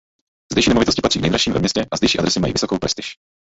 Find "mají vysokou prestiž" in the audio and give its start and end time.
2.39-3.13